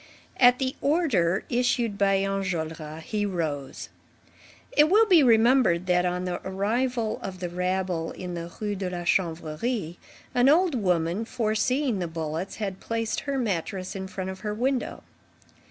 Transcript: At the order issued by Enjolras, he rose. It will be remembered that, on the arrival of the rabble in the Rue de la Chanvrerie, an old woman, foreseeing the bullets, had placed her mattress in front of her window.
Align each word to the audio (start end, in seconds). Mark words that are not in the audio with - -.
At 0.37 0.57
the 0.57 0.75
order 0.81 1.45
issued 1.47 1.95
by 1.95 2.17
Enjolras, 2.23 3.03
he 3.03 3.23
rose. 3.23 3.89
It 4.71 4.89
will 4.89 5.05
be 5.05 5.21
remembered 5.21 5.85
that, 5.85 6.07
on 6.07 6.25
the 6.25 6.41
arrival 6.43 7.19
of 7.21 7.39
the 7.39 7.49
rabble 7.49 8.09
in 8.09 8.33
the 8.33 8.51
Rue 8.59 8.73
de 8.75 8.89
la 8.89 9.03
Chanvrerie, 9.05 9.97
an 10.33 10.49
old 10.49 10.73
woman, 10.73 11.23
foreseeing 11.23 11.99
the 11.99 12.07
bullets, 12.07 12.55
had 12.55 12.79
placed 12.79 13.19
her 13.19 13.37
mattress 13.37 13.95
in 13.95 14.07
front 14.07 14.31
of 14.31 14.39
her 14.39 14.55
window. 14.55 15.03